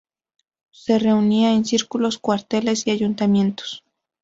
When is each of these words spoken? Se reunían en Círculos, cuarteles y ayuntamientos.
Se 0.71 0.97
reunían 0.97 1.53
en 1.57 1.63
Círculos, 1.65 2.17
cuarteles 2.17 2.87
y 2.87 2.89
ayuntamientos. 2.89 3.83